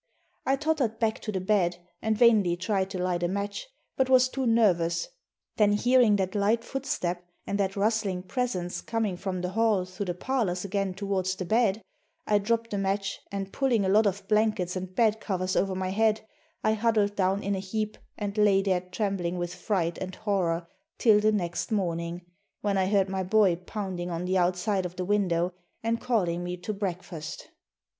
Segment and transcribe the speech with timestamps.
[0.47, 4.29] I tottered back to the bed and vainly tried to light a match, but was
[4.29, 5.07] too nervous;
[5.57, 10.15] then hearing that light footstep and that rustling presence coming from the hall through the
[10.15, 11.83] parlors again towards the bed,
[12.25, 15.89] I dropped the match and pulling a lot of blankets and bed covers over my
[15.89, 16.21] head,
[16.63, 20.65] I huddled down in a heap and lay there trembling with fright and horror
[20.97, 22.25] till the next morning,
[22.61, 26.57] when I heard my boy pounding on the outside of the window and calling me
[26.57, 27.49] to breakfast.